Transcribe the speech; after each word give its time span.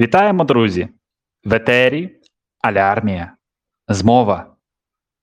Вітаємо, 0.00 0.44
друзі! 0.44 0.88
В 1.44 1.54
етері 1.54 2.20
алярмія, 2.62 3.36
змова, 3.88 4.56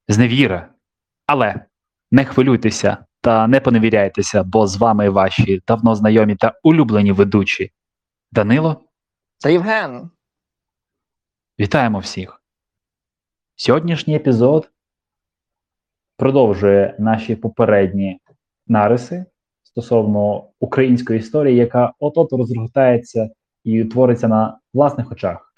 зневіра. 0.08 0.74
Але 1.28 1.66
не 2.12 2.26
хвилюйтеся 2.26 3.06
та 3.22 3.48
не 3.48 3.60
поневіряйтеся, 3.60 4.44
бо 4.44 4.68
з 4.68 4.78
вами 4.78 5.10
ваші 5.10 5.62
давно 5.68 5.96
знайомі 5.96 6.36
та 6.36 6.60
улюблені 6.64 7.12
ведучі 7.12 7.72
Данило. 8.32 8.82
Та 9.42 9.50
Євген, 9.50 10.10
Вітаємо 11.60 12.00
всіх! 12.00 12.44
Сьогоднішній 13.56 14.16
епізод 14.16 14.72
продовжує 16.18 16.96
наші 17.00 17.36
попередні 17.36 18.20
нариси 18.68 19.26
стосовно 19.64 20.50
української 20.60 21.20
історії, 21.20 21.58
яка 21.58 21.94
от-от 22.00 22.34
розгортається 22.34 23.30
і 23.64 23.86
твориться 23.86 24.28
на 24.28 24.60
власних 24.74 25.12
очах. 25.12 25.54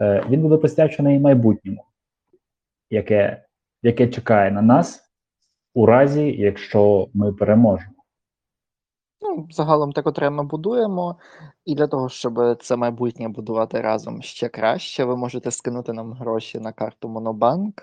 Е, 0.00 0.24
Він 0.28 0.42
буде 0.42 0.56
присвячений 0.56 1.18
майбутньому, 1.18 1.84
яке, 2.90 3.44
яке 3.82 4.08
чекає 4.08 4.50
на 4.50 4.62
нас 4.62 5.10
у 5.74 5.86
разі, 5.86 6.36
якщо 6.38 7.08
ми 7.14 7.32
переможемо. 7.32 7.92
ну, 9.20 9.48
загалом 9.50 9.92
котре 9.92 10.30
ми 10.30 10.42
будуємо, 10.42 11.16
і 11.64 11.74
для 11.74 11.86
того, 11.86 12.08
щоб 12.08 12.62
це 12.62 12.76
майбутнє 12.76 13.28
будувати 13.28 13.80
разом 13.80 14.22
ще 14.22 14.48
краще, 14.48 15.04
ви 15.04 15.16
можете 15.16 15.50
скинути 15.50 15.92
нам 15.92 16.12
гроші 16.12 16.58
на 16.60 16.72
карту 16.72 17.08
Монобанк 17.08 17.82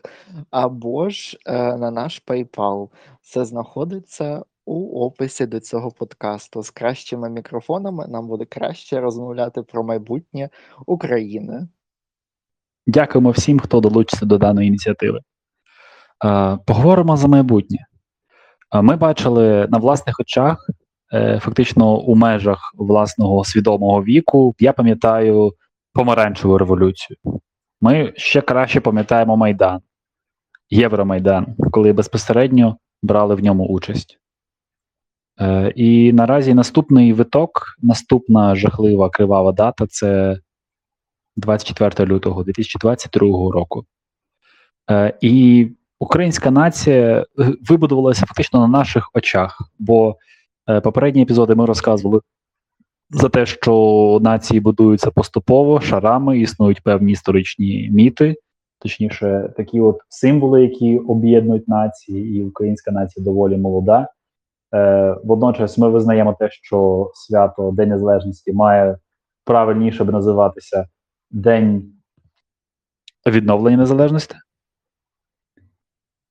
або 0.52 1.10
ж 1.10 1.38
е, 1.46 1.78
на 1.78 1.92
наш 1.92 2.24
PayPal. 2.28 2.90
Це 3.22 3.46
знаходиться 3.46 4.44
у 4.68 5.06
описі 5.06 5.46
до 5.46 5.60
цього 5.60 5.92
подкасту. 5.92 6.64
З 6.64 6.70
кращими 6.70 7.30
мікрофонами 7.30 8.08
нам 8.08 8.28
буде 8.28 8.46
краще 8.46 9.00
розмовляти 9.00 9.62
про 9.62 9.84
майбутнє 9.84 10.50
України. 10.86 11.68
Дякуємо 12.88 13.32
всім, 13.32 13.60
хто 13.60 13.80
долучиться 13.80 14.26
до 14.26 14.38
даної 14.38 14.68
ініціативи. 14.68 15.20
Поговоримо 16.66 17.18
за 17.18 17.28
майбутнє. 17.28 17.78
Ми 18.82 18.96
бачили 18.96 19.68
на 19.70 19.78
власних 19.78 20.20
очах, 20.20 20.70
е, 21.14 21.40
фактично 21.40 21.98
у 22.00 22.16
межах 22.16 22.72
власного 22.76 23.44
свідомого 23.44 24.04
віку, 24.04 24.56
я 24.60 24.74
пам'ятаю 24.74 25.54
помаранчеву 25.94 26.58
революцію. 26.58 27.18
Ми 27.82 28.14
ще 28.16 28.42
краще 28.42 28.82
пам'ятаємо 28.82 29.38
Майдан, 29.38 29.82
Євромайдан, 30.70 31.56
коли 31.72 31.94
безпосередньо 31.94 32.78
брали 33.04 33.36
в 33.36 33.44
ньому 33.44 33.68
участь. 33.68 34.20
Е, 35.42 35.74
І 35.76 36.14
наразі 36.14 36.54
наступний 36.54 37.14
виток, 37.14 37.76
наступна 37.82 38.56
жахлива 38.56 39.10
кривава 39.10 39.52
дата 39.52 39.88
це 39.88 40.40
24 41.36 42.10
лютого 42.14 42.44
2022 42.44 43.52
року. 43.52 43.86
Е, 44.92 45.18
і 45.22 45.68
українська 46.00 46.52
нація 46.52 47.26
е, 47.40 47.54
вибудувалася 47.70 48.26
фактично 48.26 48.60
на 48.60 48.68
наших 48.68 49.10
очах, 49.14 49.62
бо 49.80 50.16
попередні 50.84 51.22
епізоди 51.22 51.56
ми 51.56 51.66
розказували 51.66 52.22
за 53.10 53.30
те, 53.30 53.46
що 53.46 54.20
нації 54.22 54.60
будуються 54.60 55.12
поступово, 55.12 55.82
шарами, 55.82 56.40
існують 56.40 56.84
певні 56.84 57.12
історичні 57.12 57.90
міти, 57.92 58.36
точніше, 58.80 59.54
такі 59.58 59.80
от 59.80 59.98
символи, 60.10 60.62
які 60.62 60.98
об'єднують 60.98 61.68
нації, 61.68 62.38
і 62.38 62.44
українська 62.44 62.92
нація 62.92 63.24
доволі 63.26 63.58
молода. 63.58 64.08
Е, 64.76 65.16
водночас 65.24 65.78
ми 65.78 65.90
визнаємо 65.90 66.36
те, 66.40 66.50
що 66.52 67.12
свято 67.14 67.72
День 67.72 67.90
Незалежності 67.90 68.54
має 68.54 68.98
правильніше 69.46 70.04
б 70.04 70.12
називатися 70.12 70.88
День 71.32 71.94
відновлення 73.28 73.78
незалежності. 73.78 74.36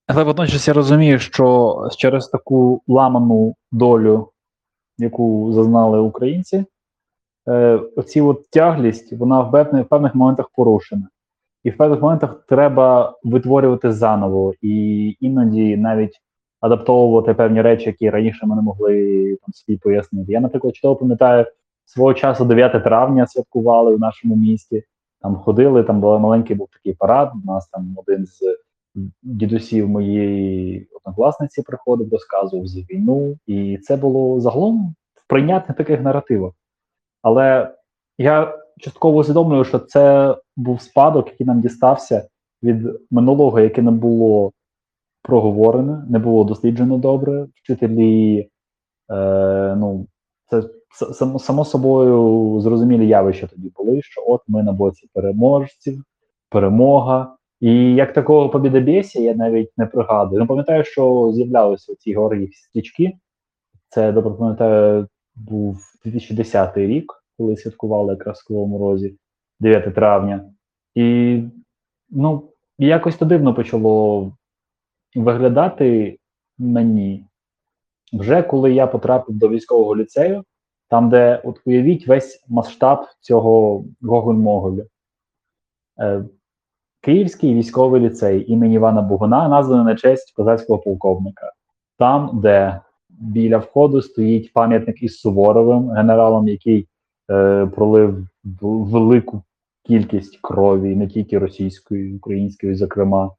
Але 0.06 0.24
водночас 0.24 0.68
я 0.68 0.74
розумію, 0.74 1.18
що 1.18 1.76
через 1.96 2.28
таку 2.28 2.82
ламану 2.88 3.54
долю, 3.72 4.30
яку 4.98 5.52
зазнали 5.52 5.98
українці, 5.98 6.64
е, 7.48 7.80
оці 7.96 8.20
от 8.20 8.50
тяглість, 8.50 9.12
вона 9.12 9.40
в 9.40 9.50
певних, 9.50 9.86
в 9.86 9.88
певних 9.88 10.14
моментах 10.14 10.50
порушена. 10.54 11.08
І 11.64 11.70
в 11.70 11.76
певних 11.76 12.02
моментах 12.02 12.44
треба 12.48 13.18
витворювати 13.24 13.92
заново, 13.92 14.54
і 14.62 15.16
іноді 15.20 15.76
навіть 15.76 16.20
адаптовувати 16.60 17.34
певні 17.34 17.62
речі, 17.62 17.84
які 17.86 18.10
раніше 18.10 18.46
ми 18.46 18.56
не 18.56 18.62
могли 18.62 19.26
там 19.42 19.52
собі 19.52 19.78
пояснити. 19.78 20.32
Я, 20.32 20.40
наприклад, 20.40 20.76
чудово 20.76 20.96
пам'ятаю, 20.96 21.46
свого 21.84 22.14
часу 22.14 22.44
9 22.44 22.84
травня 22.84 23.26
святкували 23.26 23.96
в 23.96 24.00
нашому 24.00 24.36
місті. 24.36 24.84
Там 25.20 25.36
ходили, 25.36 25.82
там 25.82 26.00
був 26.00 26.20
маленький 26.20 26.56
був 26.56 26.68
такий 26.72 26.92
парад. 26.92 27.32
У 27.44 27.46
нас 27.46 27.68
там 27.68 27.96
один 27.96 28.26
з 28.26 28.40
дідусів 29.22 29.88
моєї 29.88 30.88
однокласниці 30.94 31.62
приходив, 31.62 32.12
розказував 32.12 32.66
за 32.66 32.80
війну, 32.80 33.38
і 33.46 33.78
це 33.78 33.96
було 33.96 34.40
загалом 34.40 34.94
в 35.14 35.28
прийнятних 35.28 35.76
таких 35.76 36.00
наративах. 36.00 36.52
Але 37.22 37.74
я 38.18 38.58
частково 38.78 39.18
усвідомлюю, 39.18 39.64
що 39.64 39.78
це 39.78 40.36
був 40.56 40.82
спадок, 40.82 41.26
який 41.26 41.46
нам 41.46 41.60
дістався 41.60 42.28
від 42.62 43.00
минулого, 43.10 43.60
яке 43.60 43.82
не 43.82 43.90
було 43.90 44.52
проговорене, 45.26 46.04
не 46.08 46.18
було 46.18 46.44
досліджено 46.44 46.98
добре. 46.98 47.46
Вчителі, 47.54 48.48
е, 49.10 49.76
ну, 49.76 50.06
це 50.50 50.62
само, 51.12 51.38
само 51.38 51.64
собою 51.64 52.60
зрозумілі 52.60 53.08
явища 53.08 53.46
тоді 53.46 53.72
були, 53.76 54.02
що 54.02 54.24
от 54.26 54.40
ми 54.48 54.62
на 54.62 54.72
боці 54.72 55.10
переможців, 55.14 56.04
перемога. 56.50 57.36
І 57.60 57.94
як 57.94 58.12
такого 58.12 58.50
побідобєсія 58.50 59.24
я 59.30 59.36
навіть 59.36 59.70
не 59.76 59.86
пригадую. 59.86 60.40
Ну, 60.40 60.46
пам'ятаю, 60.46 60.84
що 60.84 61.32
з'являлися 61.34 61.94
ці 61.94 62.12
георгіївські 62.12 62.62
стрічки. 62.62 63.12
Це, 63.88 64.12
добре 64.12 64.34
пам'ятаю, 64.34 65.08
був 65.34 65.78
2010 66.04 66.76
рік, 66.76 67.12
коли 67.38 67.56
святкували 67.56 68.12
якраз 68.12 68.38
в 68.38 68.46
Кривому 68.46 68.78
Розі, 68.78 69.16
9 69.60 69.94
травня. 69.94 70.44
І 70.94 71.42
ну, 72.10 72.42
якось 72.78 73.16
то 73.16 73.24
дивно 73.24 73.54
почало 73.54 74.32
виглядати 75.16 76.18
мені. 76.58 77.24
Вже 78.12 78.42
коли 78.42 78.72
я 78.72 78.86
потрапив 78.86 79.36
до 79.36 79.48
військового 79.48 79.96
ліцею, 79.96 80.44
там, 80.88 81.08
де 81.08 81.40
от 81.44 81.60
уявіть 81.64 82.06
весь 82.06 82.44
масштаб 82.48 82.98
цього 83.20 83.84
Гоголь-Моголя. 84.02 84.84
Е, 86.00 86.24
Київський 87.00 87.54
військовий 87.54 88.00
ліцей 88.00 88.52
імені 88.52 88.74
Івана 88.74 89.02
Богуна 89.02 89.48
названий 89.48 89.84
на 89.84 89.96
честь 89.96 90.32
козацького 90.32 90.78
полковника. 90.78 91.52
Там, 91.98 92.30
де 92.42 92.80
біля 93.08 93.58
входу 93.58 94.02
стоїть 94.02 94.52
пам'ятник 94.52 95.02
із 95.02 95.18
Суворовим, 95.20 95.90
генералом, 95.90 96.48
який 96.48 96.88
е, 97.30 97.66
пролив 97.66 98.26
велику 98.60 99.42
кількість 99.82 100.38
крові, 100.42 100.96
не 100.96 101.08
тільки 101.08 101.38
російської, 101.38 102.16
української, 102.16 102.74
зокрема. 102.74 103.30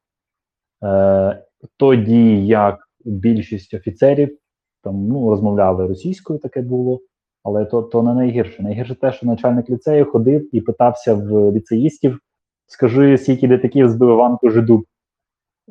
Е, 0.84 1.44
тоді 1.78 2.48
як 2.48 2.80
більшість 3.06 3.74
офіцерів 3.74 4.38
там 4.84 5.08
ну, 5.08 5.30
розмовляли 5.30 5.88
російською, 5.88 6.40
таке 6.40 6.62
було, 6.62 7.00
але 7.44 7.66
то, 7.66 7.82
то 7.82 8.04
не 8.04 8.14
найгірше. 8.14 8.64
Найгірше 8.64 8.96
те, 8.96 9.12
що 9.12 9.26
начальник 9.26 9.70
ліцею 9.70 10.06
ходив 10.06 10.56
і 10.56 10.62
питався 10.62 11.14
в 11.14 11.52
ліцеїстів: 11.52 12.20
скажи, 12.68 13.18
скільки 13.18 13.48
літаків 13.48 13.90
збив 13.90 14.10
Іван 14.10 14.38
Кожедуб, 14.38 14.86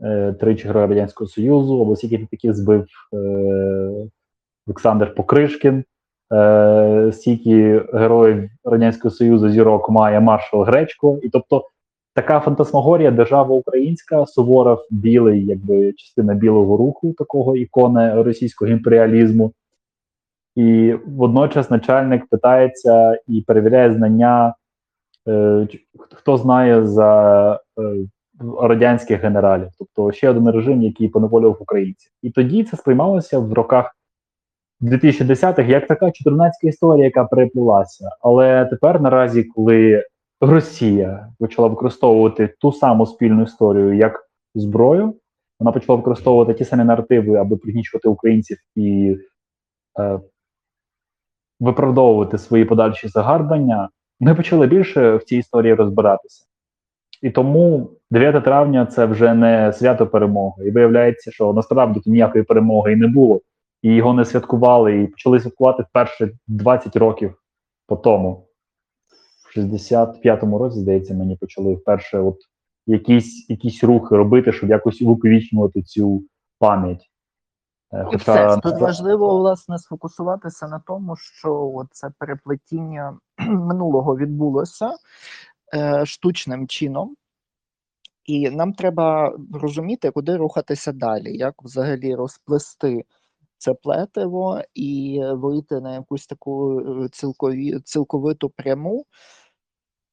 е, 0.03 0.33
тричі 0.33 0.67
герой 0.67 0.87
Радянського 0.87 1.29
Союзу, 1.29 1.83
або 1.83 1.97
скільки 1.97 2.19
літаків 2.19 2.53
збив 2.53 2.87
е, 3.15 4.09
Олександр 4.67 5.15
Покришкін, 5.15 5.85
е, 6.33 7.11
скільки 7.13 7.85
героїв 7.93 8.51
Радянського 8.65 9.15
Союзу 9.15 9.51
зірок 9.51 9.91
має 9.91 10.21
маршал 10.21 10.63
Гречко. 10.63 11.19
І 11.23 11.29
тобто 11.29 11.69
така 12.17 12.41
фантасмагорія, 12.41 13.11
держава 13.11 13.55
українська, 13.55 14.27
Суворов 14.27 14.87
білий, 14.91 15.47
якби 15.47 15.93
частина 15.93 16.35
білого 16.35 16.77
руху, 16.77 17.13
такого 17.13 17.57
ікони 17.57 18.23
російського 18.23 18.71
імперіалізму. 18.71 19.53
І 20.55 20.95
водночас 21.07 21.71
начальник 21.71 22.27
питається 22.27 23.19
і 23.29 23.41
перевіряє 23.41 23.95
знання, 23.95 24.55
е, 25.29 25.69
хто 26.11 26.37
знає 26.37 26.87
за 26.87 27.53
е, 27.55 27.59
радянських 28.61 29.21
генералів, 29.21 29.69
тобто 29.79 30.13
ще 30.13 30.31
один 30.31 30.51
режим, 30.51 30.83
який 30.83 31.09
поневолював 31.09 31.63
українців. 31.63 32.13
І 32.23 32.31
тоді 32.31 32.65
це 32.65 32.77
сприймалося 32.77 33.39
в 33.39 33.53
роках 33.53 33.97
2010-х 34.81 35.69
як 35.69 35.87
така 35.87 36.11
чудернацька 36.11 36.69
історія, 36.69 37.05
яка 37.05 37.25
переплилася. 37.25 38.11
Але 38.21 38.65
тепер, 38.65 39.01
наразі, 39.01 39.45
коли 39.45 40.05
Росія 40.41 41.29
почала 41.39 41.69
використовувати 41.69 42.55
ту 42.61 42.73
саму 42.73 43.07
спільну 43.07 43.43
історію 43.43 43.95
як 43.95 44.29
зброю, 44.55 45.15
вона 45.61 45.73
почала 45.73 45.97
використовувати 45.97 46.55
ті 46.55 46.65
самі 46.65 46.85
наративи, 46.85 47.37
аби 47.37 47.57
пригнічувати 47.57 48.09
українців 48.09 48.59
і 48.75 49.17
е, 50.01 50.21
виправдовувати 51.61 52.39
свої 52.39 52.65
подальші 52.65 53.09
загарбання. 53.09 53.89
ми 54.21 54.35
почали 54.35 54.67
більше 54.67 55.17
в 55.17 55.25
цій 55.25 55.37
історії 55.37 55.75
розбиратися. 55.75 56.45
І 57.23 57.31
тому 57.31 57.91
9 58.11 58.45
травня 58.45 58.87
це 58.87 59.07
вже 59.07 59.35
не 59.35 59.73
свято 59.73 60.07
перемоги. 60.07 60.69
І 60.69 60.71
виявляється, 60.71 61.33
що 61.33 61.53
насправді 61.53 62.01
тут 62.01 62.07
ніякої 62.07 62.45
перемоги 62.45 62.93
і 62.93 62.97
не 62.97 63.07
було. 63.07 63.41
І 63.83 63.95
його 63.95 64.15
не 64.15 64.25
святкували, 64.25 65.03
і 65.03 65.07
почали 65.07 65.41
святкувати 65.41 65.83
вперше 65.83 66.31
20 66.47 66.97
років 66.97 67.35
по 67.87 67.97
тому. 67.97 68.46
В 69.57 69.59
65-му 69.59 70.59
році, 70.59 70.79
здається, 70.79 71.15
мені 71.15 71.37
почали 71.37 71.75
вперше 71.75 72.19
от 72.19 72.37
якісь, 72.87 73.51
якісь 73.51 73.85
рухи 73.85 74.17
робити, 74.17 74.53
щоб 74.53 74.71
якось 74.71 75.03
увіковічнювати 75.03 75.83
цю 75.83 76.23
пам'ять. 76.59 77.11
Е, 77.93 78.07
І 78.13 78.17
все. 78.17 78.61
Тут 78.63 78.81
важливо 78.81 79.39
власне 79.39 79.79
сфокусуватися 79.79 80.69
на 80.69 80.79
тому, 80.87 81.17
що 81.17 81.83
це 81.91 82.11
переплетіння 82.19 83.19
минулого 83.49 84.17
відбулося 84.17 84.95
е, 85.75 86.07
штучним 86.07 86.69
чином, 86.69 87.17
і 88.25 88.51
нам 88.51 88.73
треба 88.73 89.37
розуміти, 89.53 90.11
куди 90.11 90.37
рухатися 90.37 90.93
далі, 90.93 91.37
як 91.37 91.63
взагалі 91.63 92.15
розплести 92.15 93.05
це 93.59 93.75
плетиво 93.75 94.61
і 94.75 95.21
вийти 95.33 95.81
на 95.81 95.95
якусь 95.95 96.27
таку 96.27 96.81
е, 96.81 97.09
цілкові, 97.09 97.81
цілковиту 97.81 98.51
пряму, 98.51 99.05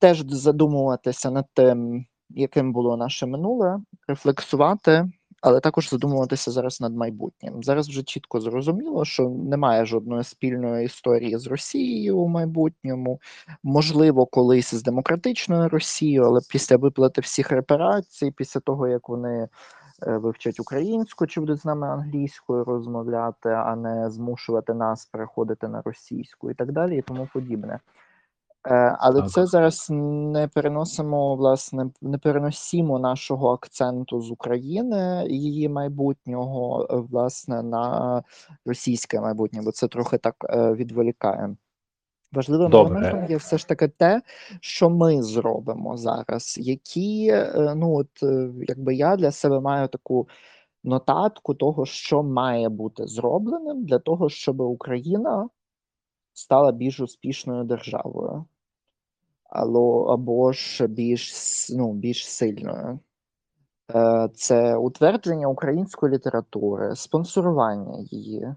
теж 0.03 0.23
задумуватися 0.27 1.31
над 1.31 1.45
тим, 1.53 2.05
яким 2.29 2.73
було 2.73 2.97
наше 2.97 3.25
минуле, 3.25 3.79
рефлексувати 4.07 5.09
але 5.41 5.59
також 5.59 5.89
задумуватися 5.89 6.51
зараз 6.51 6.81
над 6.81 6.95
майбутнім. 6.95 7.63
Зараз 7.63 7.89
вже 7.89 8.03
чітко 8.03 8.39
зрозуміло, 8.39 9.05
що 9.05 9.29
немає 9.29 9.85
жодної 9.85 10.23
спільної 10.23 10.85
історії 10.85 11.37
з 11.37 11.47
Росією 11.47 12.17
у 12.17 12.27
майбутньому, 12.27 13.19
можливо, 13.63 14.25
колись 14.25 14.75
з 14.75 14.83
демократичною 14.83 15.69
Росією, 15.69 16.23
але 16.23 16.41
після 16.49 16.77
виплати 16.77 17.21
всіх 17.21 17.51
репарацій, 17.51 18.31
після 18.31 18.59
того 18.59 18.87
як 18.87 19.09
вони. 19.09 19.47
Е, 20.07 20.17
вивчать 20.17 20.59
українську 20.59 21.27
чи 21.27 21.39
будуть 21.39 21.59
з 21.59 21.65
нами 21.65 21.87
англійською 21.87 22.63
розмовляти, 22.63 23.49
а 23.49 23.75
не 23.75 24.09
змушувати 24.09 24.73
нас 24.73 25.05
переходити 25.05 25.67
на 25.67 25.81
російську 25.81 26.51
і 26.51 26.53
так 26.53 26.71
далі, 26.71 26.97
і 26.97 27.01
тому 27.01 27.27
подібне. 27.33 27.79
Е, 28.67 28.95
але 28.99 29.21
так. 29.21 29.29
це 29.29 29.45
зараз 29.45 29.87
не 29.89 30.47
переносимо, 30.47 31.35
власне, 31.35 31.89
не 32.01 32.17
переносимо 32.17 32.99
нашого 32.99 33.49
акценту 33.49 34.21
з 34.21 34.31
України, 34.31 35.25
її 35.29 35.69
майбутнього, 35.69 36.87
е, 36.91 36.95
власне, 36.95 37.63
на 37.63 38.23
російське 38.65 39.21
майбутнє, 39.21 39.61
бо 39.61 39.71
це 39.71 39.87
трохи 39.87 40.17
так 40.17 40.35
е, 40.49 40.73
відволікає. 40.73 41.55
Важливим 42.31 42.71
Добре. 42.71 42.95
елементом 42.95 43.29
є 43.29 43.37
все 43.37 43.57
ж 43.57 43.67
таки 43.67 43.87
те, 43.87 44.21
що 44.61 44.89
ми 44.89 45.23
зробимо 45.23 45.97
зараз, 45.97 46.57
які, 46.61 47.35
ну 47.75 47.95
от 47.95 48.09
якби 48.67 48.95
я 48.95 49.15
для 49.15 49.31
себе 49.31 49.59
маю 49.59 49.87
таку 49.87 50.27
нотатку 50.83 51.53
того, 51.53 51.85
що 51.85 52.23
має 52.23 52.69
бути 52.69 53.07
зробленим 53.07 53.85
для 53.85 53.99
того, 53.99 54.29
щоб 54.29 54.61
Україна 54.61 55.49
стала 56.33 56.71
більш 56.71 56.99
успішною 56.99 57.63
державою 57.63 58.45
або, 59.53 60.51
ж 60.53 60.87
більш 60.87 61.33
ну, 61.69 61.93
більш 61.93 62.29
сильною. 62.29 62.99
Е, 63.95 64.29
це 64.35 64.75
утвердження 64.75 65.47
української 65.47 66.13
літератури, 66.13 66.95
спонсорування 66.95 67.97
її, 67.99 68.55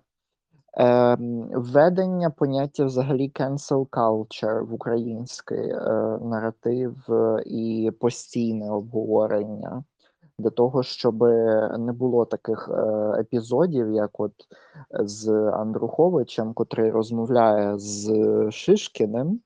е, 0.78 1.16
введення 1.54 2.30
поняття 2.30 2.84
взагалі 2.84 3.32
cancel 3.34 3.88
culture 3.88 4.64
в 4.64 4.74
український 4.74 5.70
е, 5.70 5.80
наратив 6.22 6.94
і 7.46 7.90
постійне 8.00 8.70
обговорення 8.70 9.84
для 10.38 10.50
того, 10.50 10.82
щоб 10.82 11.22
не 11.78 11.92
було 11.92 12.24
таких 12.24 12.70
епізодів, 13.18 13.90
як 13.90 14.20
от 14.20 14.32
з 14.90 15.28
Андруховичем, 15.52 16.52
котрий 16.52 16.90
розмовляє 16.90 17.78
з 17.78 18.10
Шишкіним. 18.50 19.40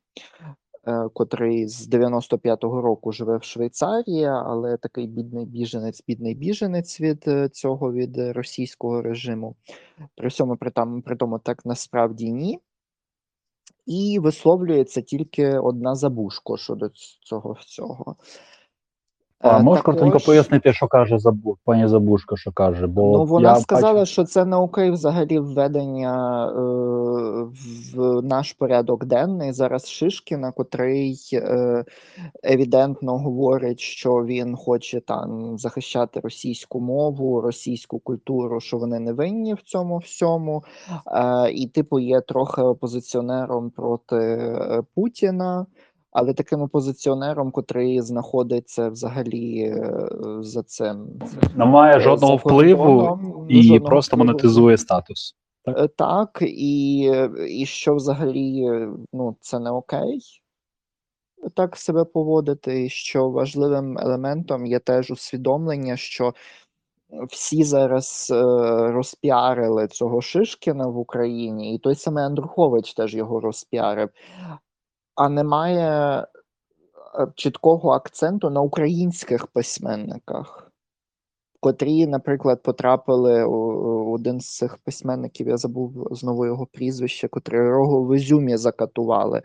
Е, 0.90 1.08
котрий 1.14 1.68
з 1.68 1.88
95-го 1.88 2.80
року 2.80 3.12
живе 3.12 3.36
в 3.36 3.42
Швейцарії, 3.42 4.24
але 4.24 4.76
такий 4.76 5.06
бідний 5.06 5.46
біженець, 5.46 6.04
бідний 6.08 6.34
біженець 6.34 7.00
від 7.00 7.24
е, 7.28 7.48
цього 7.48 7.92
від 7.92 8.18
російського 8.18 9.02
режиму. 9.02 9.56
При 10.16 10.28
всьому 10.28 10.56
при, 10.56 10.70
там, 10.70 11.02
при 11.02 11.16
тому 11.16 11.38
так 11.38 11.66
насправді 11.66 12.32
ні. 12.32 12.58
І 13.86 14.18
висловлюється 14.18 15.02
тільки 15.02 15.58
одна 15.58 15.94
забушко 15.94 16.56
щодо 16.56 16.88
цього 17.24 17.52
всього. 17.52 18.16
А 19.40 19.58
е, 19.58 19.62
можеш 19.62 19.82
коротенько 19.82 20.18
пояснити, 20.20 20.72
що 20.72 20.86
каже 20.86 21.18
Забу... 21.18 21.56
пані 21.64 21.88
Забушка, 21.88 22.36
що 22.36 22.52
каже? 22.52 22.86
Бо 22.86 23.18
ну 23.18 23.24
вона 23.24 23.48
я 23.48 23.56
сказала, 23.56 24.00
бачу... 24.00 24.12
що 24.12 24.24
це 24.24 24.44
не 24.44 24.56
окей 24.56 24.90
взагалі 24.90 25.38
введення 25.38 26.46
е, 26.46 26.60
в 27.94 28.22
наш 28.22 28.52
порядок 28.52 29.04
денний. 29.04 29.52
Зараз 29.52 29.88
Шишкіна, 29.88 30.52
котрий 30.52 31.18
е, 31.32 31.84
евідентно 32.42 33.18
говорить, 33.18 33.80
що 33.80 34.14
він 34.14 34.56
хоче 34.56 35.00
там 35.00 35.58
захищати 35.58 36.20
російську 36.20 36.80
мову, 36.80 37.40
російську 37.40 37.98
культуру, 37.98 38.60
що 38.60 38.78
вони 38.78 38.98
не 38.98 39.12
винні 39.12 39.54
в 39.54 39.62
цьому 39.62 39.98
всьому, 39.98 40.64
е, 41.06 41.50
і 41.52 41.66
типу 41.66 41.98
є 41.98 42.20
трохи 42.20 42.62
опозиціонером 42.62 43.70
проти 43.70 44.16
е, 44.16 44.82
Путіна 44.94 45.66
але 46.12 46.34
таким 46.34 46.62
опозиціонером, 46.62 47.50
котрий 47.50 48.00
знаходиться 48.00 48.88
взагалі 48.88 49.60
е, 49.60 50.08
за 50.40 50.62
цим, 50.62 51.06
не 51.56 51.64
має 51.64 51.96
е, 51.96 52.00
жодного 52.00 52.36
впливу 52.36 53.18
і 53.48 53.62
жодного 53.62 53.90
просто 53.90 54.16
впливу. 54.16 54.26
монетизує 54.26 54.78
статус. 54.78 55.36
Так, 55.64 55.78
е, 55.78 55.88
так 55.88 56.38
і, 56.42 56.98
і 57.48 57.66
що 57.66 57.94
взагалі 57.94 58.68
ну, 59.12 59.36
це 59.40 59.58
не 59.58 59.70
окей. 59.70 60.20
Так 61.54 61.76
себе 61.76 62.04
поводити, 62.04 62.84
і 62.84 62.88
що 62.88 63.30
важливим 63.30 63.98
елементом 63.98 64.66
є 64.66 64.78
теж 64.78 65.10
усвідомлення, 65.10 65.96
що 65.96 66.34
всі 67.28 67.64
зараз 67.64 68.28
е, 68.30 68.42
розпіарили 68.92 69.88
цього 69.88 70.20
Шишкіна 70.20 70.86
в 70.86 70.98
Україні, 70.98 71.74
і 71.74 71.78
той 71.78 71.94
самий 71.94 72.24
Андрухович 72.24 72.94
теж 72.94 73.14
його 73.14 73.40
розпіарив 73.40 74.08
а 75.20 75.28
немає 75.28 76.20
е, 76.20 76.26
чіткого 77.34 77.90
акценту 77.90 78.50
на 78.50 78.60
українських 78.60 79.46
письменниках, 79.46 80.72
котрі, 81.60 82.06
наприклад, 82.06 82.62
потрапили 82.62 83.44
у 83.44 84.12
один 84.12 84.40
з 84.40 84.56
цих 84.56 84.76
письменників, 84.76 85.48
я 85.48 85.56
забув 85.56 86.08
знову 86.10 86.46
його 86.46 86.66
прізвище, 86.66 87.28
котрий 87.28 87.68
його 87.68 88.04
в 88.04 88.16
Ізюмі 88.16 88.56
закатували. 88.56 89.42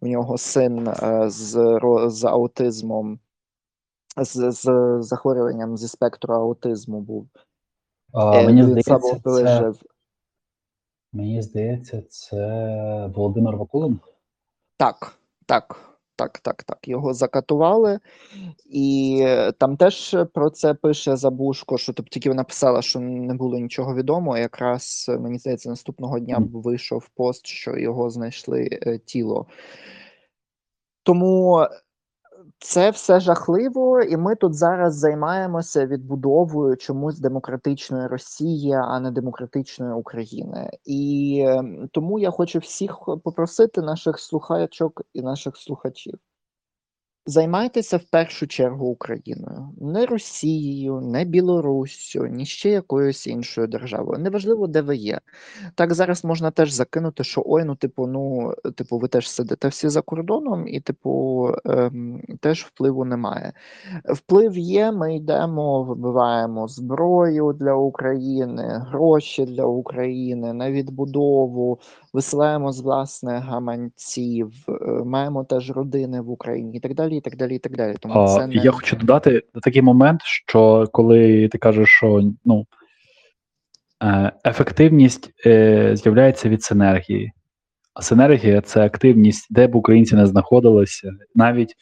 У 0.00 0.08
нього 0.08 0.38
син 0.38 0.88
е, 0.88 1.24
з 1.30 1.80
з 2.06 2.24
аутизмом, 2.24 3.18
з 4.16 4.52
з 4.52 4.96
захворюванням 5.02 5.76
зі 5.76 5.88
спектру 5.88 6.34
аутизму 6.34 7.00
був. 7.00 7.28
А, 8.12 8.40
е, 8.40 8.46
Мені 8.46 8.62
здається, 8.62 9.00
це... 9.24 9.72
Мені 11.12 11.42
здається, 11.42 12.02
це 12.08 13.10
Володимир 13.14 13.56
Вакуленко. 13.56 14.11
Так, 14.82 15.18
так, 15.46 15.96
так, 16.16 16.38
так, 16.38 16.62
так. 16.62 16.88
Його 16.88 17.14
закатували, 17.14 17.98
і 18.64 19.18
е, 19.22 19.52
там 19.52 19.76
теж 19.76 20.16
про 20.34 20.50
це 20.50 20.74
пише 20.74 21.16
Забушко, 21.16 21.78
що 21.78 21.92
тобто 21.92 22.10
тільки 22.10 22.28
вона 22.28 22.44
писала, 22.44 22.82
що 22.82 23.00
не 23.00 23.34
було 23.34 23.58
нічого 23.58 23.94
відомо. 23.94 24.38
Якраз 24.38 25.06
е, 25.08 25.18
мені 25.18 25.38
здається, 25.38 25.70
наступного 25.70 26.18
дня 26.18 26.38
вийшов 26.52 27.08
пост, 27.08 27.46
що 27.46 27.76
його 27.76 28.10
знайшли 28.10 28.68
е, 28.72 28.98
тіло. 28.98 29.46
Тому 31.02 31.66
це 32.62 32.90
все 32.90 33.20
жахливо, 33.20 34.02
і 34.02 34.16
ми 34.16 34.36
тут 34.36 34.54
зараз 34.54 34.96
займаємося 34.96 35.86
відбудовою 35.86 36.76
чомусь 36.76 37.18
демократичної 37.18 38.06
Росії, 38.06 38.72
а 38.72 39.00
не 39.00 39.10
демократичної 39.10 39.94
України. 39.94 40.70
І 40.84 41.44
ем, 41.46 41.88
тому 41.92 42.18
я 42.18 42.30
хочу 42.30 42.58
всіх 42.58 42.98
попросити 43.24 43.80
наших 43.80 44.18
слухачок 44.18 45.02
і 45.12 45.22
наших 45.22 45.56
слухачів. 45.56 46.18
Займайтеся 47.26 47.96
в 47.96 48.04
першу 48.04 48.46
чергу 48.46 48.86
Україною, 48.86 49.68
не 49.80 50.06
Росією, 50.06 51.00
не 51.00 51.24
Білоруссю, 51.24 52.26
ні 52.26 52.46
ще 52.46 52.70
якоюсь 52.70 53.26
іншою 53.26 53.66
державою. 53.66 54.18
Неважливо, 54.18 54.66
де 54.66 54.80
ви 54.80 54.96
є. 54.96 55.20
Так 55.74 55.94
зараз 55.94 56.24
можна 56.24 56.50
теж 56.50 56.72
закинути, 56.72 57.24
що 57.24 57.42
ой, 57.46 57.64
ну 57.64 57.74
типу, 57.74 58.06
ну 58.06 58.54
типу, 58.76 58.98
ви 58.98 59.08
теж 59.08 59.30
сидите 59.30 59.68
всі 59.68 59.88
за 59.88 60.02
кордоном, 60.02 60.68
і 60.68 60.80
типу 60.80 61.48
ем, 61.64 62.22
теж 62.40 62.64
впливу 62.64 63.04
немає. 63.04 63.52
Вплив 64.04 64.58
є. 64.58 64.92
Ми 64.92 65.16
йдемо, 65.16 65.84
вибиваємо 65.84 66.68
зброю 66.68 67.52
для 67.52 67.74
України, 67.74 68.84
гроші 68.90 69.44
для 69.44 69.64
України 69.64 70.52
на 70.52 70.70
відбудову, 70.70 71.78
висилаємо 72.12 72.72
з 72.72 72.80
власних 72.80 73.44
гаманців, 73.44 74.52
е, 74.68 74.72
маємо 75.04 75.44
теж 75.44 75.70
родини 75.70 76.20
в 76.20 76.30
Україні 76.30 76.76
і 76.76 76.80
так 76.80 76.94
далі. 76.94 77.16
і 77.16 77.20
так 77.20 77.36
далі, 77.36 77.56
і 77.56 77.58
так 77.58 77.76
далі. 77.76 77.96
Тому 78.00 78.14
А, 78.14 78.26
це 78.26 78.46
не 78.46 78.54
я 78.54 78.70
хочу 78.70 78.96
додати 78.96 79.42
такий 79.62 79.82
момент, 79.82 80.20
що 80.22 80.88
коли 80.92 81.48
ти 81.48 81.58
кажеш, 81.58 81.88
що 81.88 82.22
ну, 82.44 82.66
е, 84.02 84.32
ефективність 84.44 85.30
е, 85.46 85.96
з'являється 85.96 86.48
від 86.48 86.62
синергії. 86.62 87.32
А 87.94 88.02
синергія 88.02 88.60
це 88.60 88.84
активність, 88.84 89.46
де 89.50 89.66
б 89.66 89.74
українці 89.74 90.14
не 90.14 90.26
знаходилися. 90.26 91.10
Навіть 91.34 91.74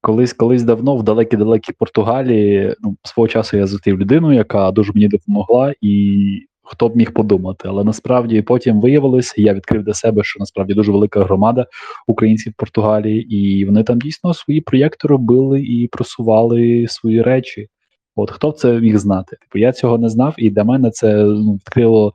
колись 0.00 0.32
колись 0.32 0.62
давно, 0.62 0.96
в 0.96 1.02
далекій-далекій 1.02 1.72
Португалії, 1.72 2.76
ну, 2.80 2.96
свого 3.02 3.28
часу 3.28 3.56
я 3.56 3.66
зустрів 3.66 3.98
людину, 3.98 4.32
яка 4.32 4.70
дуже 4.70 4.92
мені 4.92 5.08
допомогла, 5.08 5.74
і 5.80 6.46
хто 6.70 6.88
б 6.88 6.96
міг 6.96 7.12
подумати. 7.12 7.68
Але 7.68 7.84
насправді 7.84 8.42
потім 8.42 8.80
виявилося, 8.80 9.34
я 9.36 9.54
відкрив 9.54 9.82
для 9.84 9.94
себе, 9.94 10.24
що 10.24 10.40
насправді 10.40 10.74
дуже 10.74 10.92
велика 10.92 11.24
громада 11.24 11.66
українців 12.06 12.52
в 12.52 12.60
Португалії, 12.60 13.36
і 13.36 13.64
вони 13.64 13.82
там 13.82 13.98
дійсно 13.98 14.34
свої 14.34 14.60
проєкти 14.60 15.08
робили 15.08 15.62
і 15.62 15.88
просували 15.92 16.86
свої 16.88 17.22
речі. 17.22 17.68
От 18.16 18.30
хто 18.30 18.50
б 18.50 18.56
це 18.56 18.80
міг 18.80 18.98
знати? 18.98 19.36
Типу, 19.40 19.58
я 19.58 19.72
цього 19.72 19.98
не 19.98 20.08
знав, 20.08 20.34
і 20.36 20.50
для 20.50 20.64
мене 20.64 20.90
це 20.90 21.24
ну, 21.24 21.54
відкрило 21.54 22.12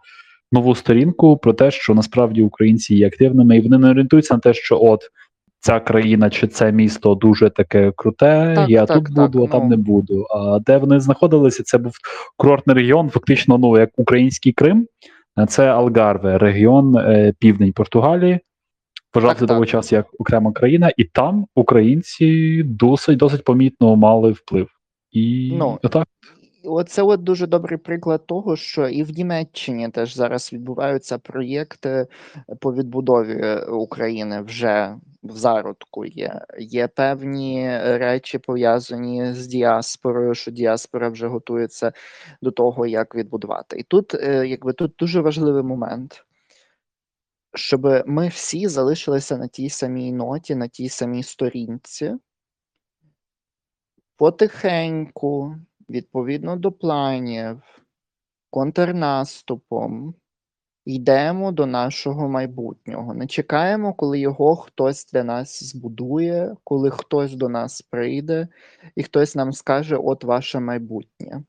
нову 0.52 0.76
сторінку 0.76 1.38
про 1.38 1.54
те, 1.54 1.72
що 1.72 1.94
насправді 1.94 2.42
українці 2.42 2.96
є 2.96 3.08
активними, 3.08 3.58
і 3.58 3.62
вони 3.62 3.78
не 3.78 3.90
орієнтуються 3.90 4.34
на 4.34 4.40
те, 4.40 4.54
що 4.54 4.82
от 4.82 5.02
ця 5.64 5.80
країна 5.80 6.30
чи 6.30 6.48
це 6.48 6.72
місто 6.72 7.16
дуже 7.16 7.50
таке 7.50 7.92
круте, 7.96 8.54
Так, 8.56 8.70
я 8.70 8.86
так, 8.86 8.98
тут 8.98 9.16
буду, 9.16 9.40
так, 9.40 9.50
а 9.50 9.52
там 9.52 9.64
ну. 9.64 9.70
не 9.70 9.78
буду. 9.78 10.26
А 10.30 10.60
де 10.60 10.78
вони 10.78 11.00
знаходилися, 11.00 11.64
це 11.64 11.78
був 11.78 11.94
курортний 12.38 12.76
регіон, 12.76 13.10
фактично, 13.10 13.58
ну 13.58 13.78
як 13.78 13.90
український 13.98 14.54
Крим. 14.54 14.88
Е, 15.40 15.46
Це 15.46 15.68
Алгарве, 15.68 16.38
регіон 16.38 16.98
е, 16.98 17.34
південь 17.40 17.74
Португалії. 17.74 18.40
Вважався 19.14 19.40
Так, 19.40 19.48
так. 19.48 19.56
того 19.56 19.66
часу 19.66 19.96
як 19.96 20.06
окрема 20.20 20.52
країна, 20.52 20.92
і 20.98 21.04
там 21.04 21.46
українці 21.56 22.64
досить 22.64 23.18
досить 23.18 23.44
помітно 23.44 23.96
мали 23.96 24.32
вплив. 24.32 24.68
І 25.12 25.54
Ну, 25.60 25.80
отак. 25.84 26.08
Оце 26.66 27.02
от 27.02 27.24
дуже 27.24 27.48
добрий 27.48 27.78
приклад 27.78 28.26
того, 28.26 28.56
що 28.56 28.88
і 28.88 29.04
в 29.04 29.12
Німеччині 29.18 29.90
теж 29.90 30.16
зараз 30.16 30.54
відбуваються 30.54 31.18
проєкти 31.18 32.08
по 32.60 32.74
відбудові 32.74 33.56
України 33.70 34.42
вже 34.42 34.96
в 35.24 35.38
зародку 35.38 36.06
є. 36.06 36.42
Є 36.60 36.88
певні 36.88 37.80
речі 37.80 38.40
пов'язані 38.40 39.34
з 39.34 39.48
діаспорою, 39.48 40.36
що 40.36 40.52
діаспора 40.52 41.10
вже 41.10 41.28
готується 41.28 41.92
до 42.42 42.52
того, 42.52 42.86
як 42.86 43.16
відбудувати. 43.16 43.80
І 43.80 43.84
тут, 43.84 44.14
е, 44.16 44.48
якби 44.48 44.74
тут 44.74 44.96
дуже 45.00 45.22
важливий 45.22 45.64
момент, 45.64 46.26
щоб 47.54 48.04
ми 48.06 48.28
всі 48.28 48.68
залишилися 48.68 49.38
на 49.38 49.48
тій 49.48 49.70
самій 49.70 50.12
ноті, 50.12 50.56
на 50.56 50.68
тій 50.68 50.90
самій 50.90 51.24
сторінці. 51.24 52.16
Потихеньку, 54.18 55.56
відповідно 55.90 56.56
до 56.56 56.72
планів, 56.72 57.62
контрнаступом 58.50 60.16
йдемо 60.86 61.52
до 61.52 61.66
нашого 61.66 62.30
майбутнього. 62.30 63.14
Не 63.14 63.28
чекаємо, 63.28 63.94
коли 63.94 64.20
його 64.20 64.56
хтось 64.56 65.06
для 65.06 65.24
нас 65.24 65.64
збудує, 65.64 66.56
коли 66.64 66.92
хтось 66.92 67.36
до 67.36 67.50
нас 67.50 67.82
прийде 67.82 68.48
і 68.96 69.04
хтось 69.04 69.36
нам 69.36 69.54
скаже: 69.54 69.96
от 69.96 70.24
ваше 70.24 70.60
майбутнє. 70.60 71.44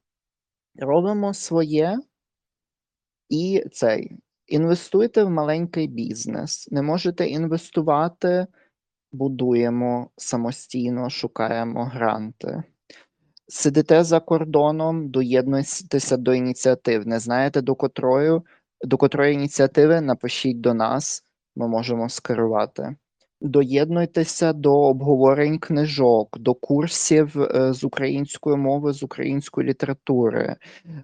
Робимо 0.76 1.34
своє 1.34 1.98
і 3.28 3.64
цей. 3.72 4.16
Інвестуйте 4.46 5.24
в 5.24 5.30
маленький 5.30 5.88
бізнес. 5.88 6.68
Не 6.70 6.82
можете 6.82 7.26
інвестувати, 7.26 8.46
будуємо 9.12 10.10
самостійно, 10.16 11.10
шукаємо 11.10 11.84
гранти. 11.84 12.62
Сидите 13.48 14.04
за 14.04 14.20
кордоном, 14.20 15.10
доєднуйтеся 15.10 16.16
до 16.16 16.34
ініціатив. 16.34 17.06
Не 17.06 17.18
знаєте 17.18 17.60
до 17.60 17.74
котрої, 17.74 18.40
до 18.84 18.96
котрої 18.96 19.34
ініціативи 19.34 20.00
напишіть 20.00 20.60
до 20.60 20.74
нас, 20.74 21.22
ми 21.56 21.68
можемо 21.68 22.08
скерувати. 22.08 22.96
Доєднуйтеся 23.40 24.52
до 24.52 24.74
обговорень 24.74 25.58
книжок, 25.58 26.38
до 26.38 26.54
курсів 26.54 27.42
е, 27.42 27.72
з 27.72 27.84
української 27.84 28.56
мови, 28.56 28.92
з 28.92 29.02
української 29.02 29.68
літератури, 29.68 30.56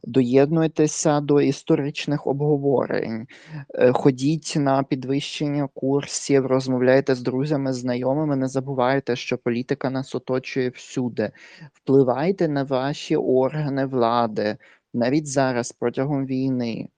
доєднуйтеся 0.03 1.21
до 1.21 1.41
історичних 1.41 2.27
обговорень, 2.27 3.27
е, 3.75 3.93
ходіть 3.93 4.55
на 4.57 4.83
підвищення 4.83 5.69
курсів, 5.75 6.47
розмовляйте 6.47 7.15
з 7.15 7.21
друзями, 7.21 7.73
знайомими. 7.73 8.37
Не 8.37 8.49
забувайте, 8.49 9.17
що 9.17 9.39
політика 9.39 9.91
нас 9.91 10.15
оточує 10.15 10.69
всюди. 10.69 11.31
Впливайте 11.73 12.49
на 12.49 12.65
ваші 12.65 13.17
органи 13.17 13.87
влади 13.87 14.57
навіть 14.95 15.27
зараз 15.27 15.73
протягом 15.73 16.27
війни. 16.27 16.89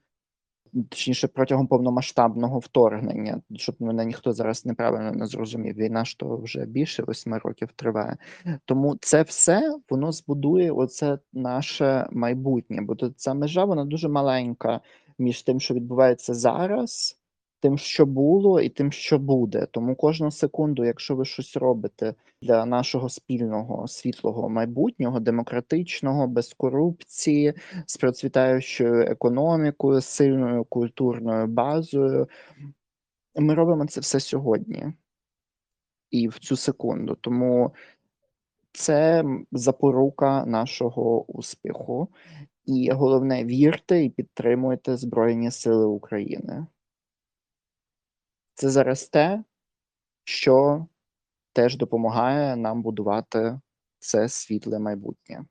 Точніше, 0.88 1.28
протягом 1.28 1.66
повномасштабного 1.66 2.58
вторгнення, 2.58 3.42
щоб 3.56 3.76
мене 3.78 4.04
ніхто 4.04 4.32
зараз 4.32 4.66
неправильно 4.66 5.12
не 5.12 5.26
зрозумів. 5.26 5.76
Війна 5.76 6.04
ж 6.04 6.18
то 6.18 6.36
вже 6.36 6.66
більше 6.66 7.02
восьми 7.02 7.38
років 7.38 7.68
триває. 7.76 8.16
Тому 8.64 8.96
це 9.00 9.22
все 9.22 9.78
воно 9.90 10.12
збудує 10.12 10.72
оце 10.72 11.18
наше 11.32 12.06
майбутнє. 12.12 12.82
Бо 12.82 12.94
тут 12.94 13.20
ця 13.20 13.34
межа 13.34 13.64
вона 13.64 13.84
дуже 13.84 14.08
маленька 14.08 14.80
між 15.18 15.42
тим, 15.42 15.60
що 15.60 15.74
відбувається 15.74 16.34
зараз, 16.34 17.18
тим, 17.62 17.78
що 17.78 18.06
було, 18.06 18.60
і 18.60 18.68
тим, 18.68 18.92
що 18.92 19.18
буде. 19.18 19.66
Тому 19.70 19.96
кожну 19.96 20.30
секунду, 20.30 20.84
якщо 20.84 21.16
ви 21.16 21.24
щось 21.24 21.56
робите 21.56 22.14
для 22.42 22.66
нашого 22.66 23.08
спільного 23.08 23.88
світлого 23.88 24.48
майбутнього, 24.48 25.20
демократичного, 25.20 26.26
без 26.26 26.52
корупції, 26.54 27.54
з 27.86 27.96
процвітаючою 27.96 29.02
економікою, 29.02 30.00
сильною 30.00 30.64
культурною 30.64 31.46
базою, 31.46 32.28
ми 33.36 33.54
робимо 33.54 33.86
це 33.86 34.00
все 34.00 34.20
сьогодні 34.20 34.92
і 36.10 36.28
в 36.28 36.38
цю 36.38 36.56
секунду. 36.56 37.14
Тому 37.20 37.74
це 38.72 39.24
запорука 39.52 40.46
нашого 40.46 41.24
успіху. 41.32 42.08
І 42.64 42.90
головне, 42.92 43.44
вірте 43.44 44.04
і 44.04 44.10
підтримуйте 44.10 44.96
Збройні 44.96 45.50
Сили 45.50 45.86
України. 45.86 46.66
Це 48.54 48.70
зараз 48.70 49.08
те, 49.08 49.44
що 50.24 50.86
теж 51.52 51.76
допомагає 51.76 52.56
нам 52.56 52.82
будувати 52.82 53.60
це 53.98 54.28
світле 54.28 54.78
майбутнє. 54.78 55.44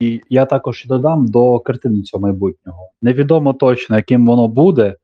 І 0.00 0.22
я 0.28 0.46
також 0.46 0.84
додам 0.84 1.26
до 1.26 1.60
картини 1.60 2.02
цього 2.02 2.22
майбутнього. 2.22 2.90
Невідомо 3.02 3.52
точно, 3.52 3.96
яким 3.96 4.26
воно 4.26 4.48
буде, 4.48 4.96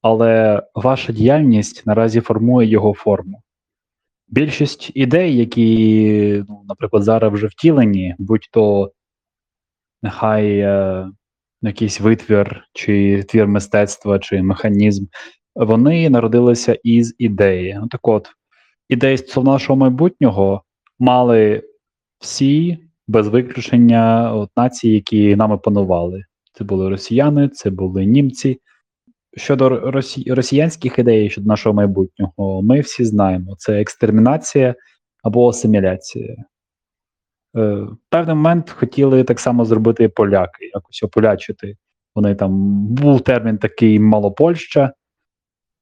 але 0.00 0.62
ваша 0.74 1.12
діяльність 1.12 1.86
наразі 1.86 2.20
формує 2.20 2.68
його 2.68 2.94
форму. 2.94 3.42
Більшість 4.28 4.90
ідей, 4.94 5.36
які, 5.36 6.44
ну, 6.48 6.64
наприклад, 6.68 7.02
зараз 7.02 7.32
вже 7.32 7.46
втілені, 7.46 8.14
будь-то 8.18 8.92
нехай 10.02 10.58
е, 10.58 11.08
якийсь 11.62 12.00
витвір, 12.00 12.64
чи 12.72 13.22
твір 13.22 13.46
мистецтва, 13.48 14.18
чи 14.18 14.42
механізм, 14.42 15.06
вони 15.54 16.10
народилися 16.10 16.78
із 16.82 17.14
ідеї. 17.18 17.78
Ну, 17.80 17.88
так 17.88 18.08
от, 18.08 18.28
ідеї 18.88 19.18
стосовно 19.18 19.52
нашого 19.52 19.76
майбутнього 19.76 20.62
мали 20.98 21.62
всі 22.18 22.78
без 23.08 23.28
виключення 23.28 24.32
от, 24.34 24.50
нації, 24.56 24.94
які 24.94 25.36
нами 25.36 25.58
панували. 25.58 26.24
Це 26.52 26.64
були 26.64 26.88
росіяни, 26.88 27.48
це 27.48 27.70
були 27.70 28.04
німці. 28.04 28.60
Щодо 29.36 29.68
росі... 29.68 30.32
росіянських 30.32 30.98
ідей 30.98 31.30
щодо 31.30 31.46
нашого 31.46 31.74
майбутнього, 31.74 32.62
ми 32.62 32.80
всі 32.80 33.04
знаємо: 33.04 33.54
це 33.58 33.80
екстермінація 33.80 34.74
або 35.22 35.48
асиміляція. 35.48 36.36
Е, 37.56 37.86
певний 38.08 38.34
момент 38.34 38.70
хотіли 38.70 39.24
так 39.24 39.40
само 39.40 39.64
зробити 39.64 40.08
поляки, 40.08 40.70
якось 40.74 41.02
ополячити. 41.02 41.76
Вони 42.14 42.34
там 42.34 42.52
був 42.86 43.20
термін 43.20 43.58
такий 43.58 43.98
Малопольща. 43.98 44.92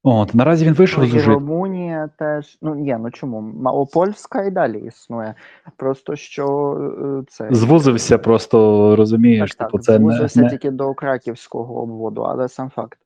От, 0.03 0.35
наразі 0.35 0.65
він 0.67 0.75
вийшов 0.75 1.05
Ну, 1.05 1.21
з. 1.21 1.27
Румунія 1.27 2.11
теж. 2.19 2.59
Ну 2.63 2.75
ні, 2.75 2.97
ну 3.01 3.11
чому? 3.11 3.41
Малопольська 3.41 4.45
і 4.45 4.51
далі 4.51 4.79
існує. 4.87 5.35
Просто 5.77 6.17
що 6.17 6.75
е, 7.21 7.25
це 7.29 7.49
Звузився, 7.51 8.19
просто 8.19 8.97
розумієш, 8.97 9.55
так, 9.55 9.69
типу, 9.69 9.79
так, 9.79 9.85
це 9.85 9.97
звузився 9.97 10.43
не, 10.43 10.51
тільки 10.51 10.71
до 10.71 10.95
краківського 10.95 11.83
обводу, 11.83 12.21
але 12.23 12.49
сам 12.49 12.71
факт. 12.71 12.99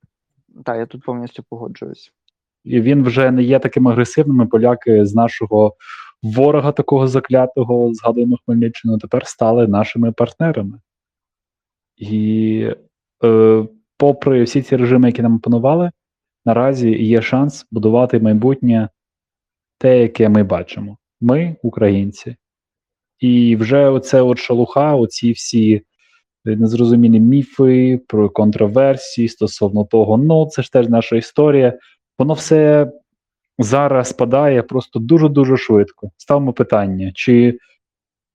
Так, 0.65 0.77
я 0.77 0.87
тут 0.87 1.03
повністю 1.05 1.45
погоджуюсь. 1.51 2.13
і 2.65 2.81
він 2.81 3.05
вже 3.05 3.31
не 3.31 3.43
є 3.43 3.59
таким 3.59 3.89
агресивним. 3.89 4.49
Поляки 4.49 5.07
з 5.07 5.15
нашого 5.15 5.75
ворога, 6.23 6.73
такого 6.73 7.09
заклятого, 7.09 7.95
згадуємо 7.95 8.39
Хмельниччину, 8.45 8.99
тепер 8.99 9.27
стали 9.27 9.67
нашими 9.67 10.13
партнерами. 10.13 10.81
І 11.97 12.71
е, 13.25 13.67
попри 13.97 14.43
всі 14.43 14.63
ці 14.63 14.77
режими, 14.77 15.09
які 15.09 15.23
нам 15.23 15.39
панували, 15.39 15.91
наразі 16.45 16.91
є 16.91 17.23
шанс 17.23 17.67
будувати 17.71 18.21
майбутнє 18.21 18.89
те, 19.79 20.03
яке 20.03 20.29
ми 20.29 20.43
бачимо. 20.43 20.99
Ми, 21.21 21.57
українці. 21.63 22.37
І 23.21 23.57
вже 23.57 23.89
оце 23.89 24.23
от 24.23 24.39
шалуха, 24.39 24.95
оці 24.95 25.33
всі 25.33 25.75
е, 26.47 26.57
незрозумілі 26.57 27.21
міфи 27.21 28.01
про 28.07 28.31
контроверсії 28.31 29.29
стосовно 29.29 29.85
того, 29.85 30.17
ну 30.17 30.47
це 30.47 30.63
ж 30.63 30.73
теж 30.73 30.89
наша 30.89 31.17
історія. 31.17 31.79
Воно 32.19 32.35
все 32.35 32.93
зараз 33.59 34.09
спадає 34.09 34.63
просто 34.63 34.99
дуже-дуже 34.99 35.57
швидко. 35.57 36.11
Ставимо 36.17 36.53
питання, 36.53 37.13
чи 37.15 37.59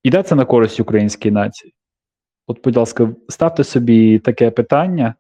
йде 0.04 0.24
це 0.24 0.36
на 0.36 0.46
користь 0.46 0.80
українській 0.80 1.32
нації? 1.32 1.74
От, 2.48 2.64
будь 2.64 2.78
ласка, 2.78 3.12
ставте 3.30 3.64
собі 3.64 4.20
таке 4.20 4.52
питання. 4.52 5.16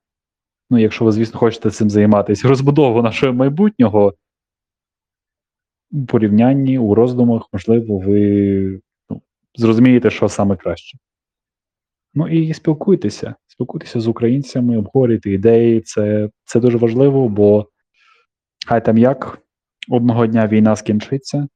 Ну, 0.69 0.77
якщо 0.77 1.05
ви, 1.05 1.11
звісно, 1.11 1.39
хочете 1.39 1.71
цим 1.71 1.89
займатися, 1.89 2.47
розбудову 2.47 3.01
нашого 3.01 3.33
майбутнього. 3.33 4.13
У 5.91 6.05
порівнянні, 6.05 6.79
у 6.79 6.95
роздумах, 6.95 7.49
можливо, 7.53 7.99
ви 7.99 8.81
ну, 9.09 9.21
зрозумієте, 9.55 10.09
що 10.09 10.29
саме 10.29 10.55
краще. 10.55 10.97
Ну 12.13 12.27
і 12.27 12.53
спілкуйтеся, 12.53 13.35
спілкуйтеся 13.47 13.99
з 13.99 14.07
українцями, 14.07 14.77
обговорюйте 14.77 15.31
ідеї. 15.31 15.81
Це, 15.81 16.29
це 16.45 16.59
дуже 16.59 16.77
важливо, 16.77 17.29
бо 17.29 17.69
хай 18.67 18.85
там 18.85 18.97
як 18.97 19.41
одного 19.89 20.27
дня 20.27 20.47
війна 20.47 20.75
скінчиться. 20.75 21.47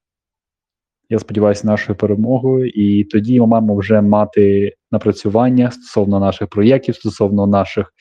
Я 1.10 1.20
сподіваюся, 1.20 1.68
нашою 1.68 1.98
перемогою, 1.98 2.68
і 2.68 3.04
тоді 3.04 3.40
ми 3.40 3.48
маємо 3.48 3.76
вже 3.76 4.02
мати 4.02 4.74
напрацювання 4.92 5.72
стосовно 5.72 6.20
наших 6.20 6.48
проєктів, 6.48 6.96
стосовно 6.96 7.48
наших 7.48 7.94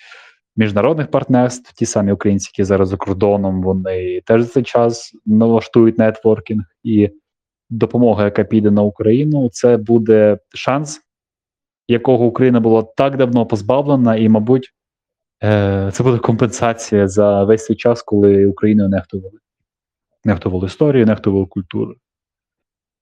міжнародних 0.57 1.11
партнерств. 1.11 1.75
Ті 1.75 1.87
самі 1.87 2.13
українці, 2.13 2.51
які 2.53 2.65
зараз 2.65 2.89
за 2.89 2.97
кордоном, 2.97 3.63
вони 3.63 4.21
теж 4.21 4.43
за 4.43 4.49
цей 4.49 4.63
час 4.63 5.13
налаштують 5.27 5.99
нетворкінг 5.99 6.65
і 6.83 7.11
допомога, 7.71 8.25
яка 8.25 8.45
піде 8.45 8.71
на 8.71 8.83
Україну, 8.83 9.49
це 9.53 9.77
буде 9.77 10.39
шанс, 10.55 11.01
якого 11.89 12.25
Україна 12.25 12.61
була 12.61 12.83
так 12.83 13.17
давно 13.17 13.47
позбавлена, 13.47 14.17
і, 14.17 14.29
мабуть, 14.29 14.73
е, 15.43 15.91
це 15.93 16.03
буде 16.03 16.19
компенсація 16.19 17.09
за 17.09 17.45
весь 17.45 17.65
цей 17.65 17.77
час, 17.77 18.03
коли 18.03 18.47
Україною 18.47 18.89
нехтували. 18.89 19.39
Нехтували 20.25 20.67
історію, 20.67 21.07
нехтували 21.07 21.47
культуру. 21.47 21.95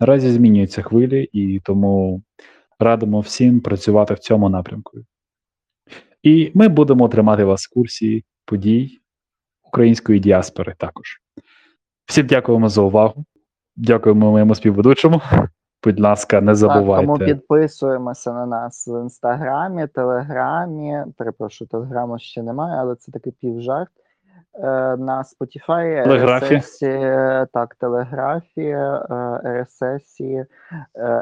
Наразі 0.00 0.30
змінюються 0.30 0.82
хвилі, 0.82 1.28
і 1.32 1.60
тому 1.64 2.22
радимо 2.78 3.20
всім 3.20 3.60
працювати 3.60 4.14
в 4.14 4.18
цьому 4.18 4.48
напрямку. 4.48 4.98
І 6.22 6.52
ми 6.54 6.68
будемо 6.68 7.08
тримати 7.08 7.44
вас 7.44 7.66
в 7.66 7.74
курсі 7.74 8.24
подій 8.44 8.98
української 9.64 10.20
діаспори 10.20 10.74
також. 10.78 11.20
Всім 12.06 12.26
дякуємо 12.26 12.68
за 12.68 12.82
увагу. 12.82 13.24
Дякуємо 13.76 14.30
моєму 14.30 14.54
співведучому. 14.54 15.20
Будь 15.84 16.00
ласка, 16.00 16.40
не 16.40 16.52
Так, 16.52 16.60
тому 16.60 16.74
забувайте. 16.74 17.24
підписуємося 17.24 18.32
на 18.32 18.46
нас 18.46 18.88
в 18.88 19.02
інстаграмі, 19.02 19.86
телеграмі. 19.86 21.04
Перепрошую, 21.16 21.68
телеграму 21.68 22.18
ще 22.18 22.42
немає, 22.42 22.76
але 22.78 22.96
це 22.96 23.12
такий 23.12 23.32
півжарт. 23.32 23.90
Е, 24.54 24.96
на 24.96 25.22
Spotify. 25.22 26.06
RSS, 26.06 27.46
так, 27.52 27.74
телеграфі, 27.74 28.60
е, 28.60 29.06
RSS, 29.44 30.20
е, 30.20 30.46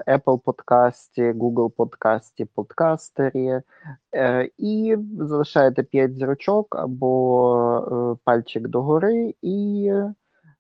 Apple 0.07 0.39
подкасті, 0.39 1.23
Google 1.23 1.71
подкасті, 1.71 2.45
подкастері. 2.45 3.61
Е, 4.15 4.51
і 4.59 4.97
залишаєте 5.19 5.83
5 5.83 6.15
зірочок 6.15 6.77
або 6.77 8.15
е, 8.15 8.21
пальчик 8.25 8.69
догори. 8.69 9.35
І 9.43 9.93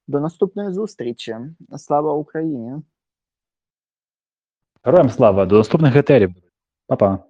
до 0.08 0.20
наступної 0.20 0.72
зустрічі. 0.72 1.36
Слава 1.76 2.12
Україні! 2.12 2.72
Героям 4.84 5.10
слава, 5.10 5.46
до 5.46 5.56
наступних 5.56 5.96
етерів. 5.96 6.30
Па-па. 6.86 7.27